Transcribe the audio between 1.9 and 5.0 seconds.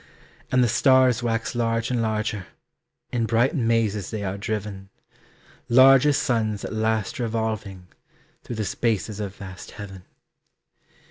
and larger, In bright mazes they are driven,